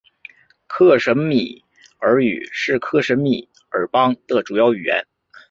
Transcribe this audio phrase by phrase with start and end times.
[0.65, 1.63] 克什米
[1.99, 5.05] 尔语是克什米尔邦的主要语言。